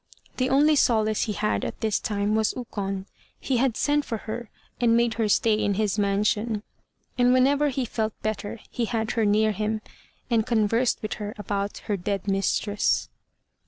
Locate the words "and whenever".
7.19-7.69